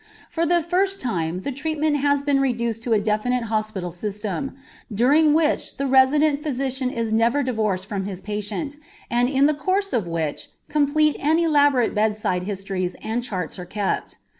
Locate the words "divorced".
7.43-7.85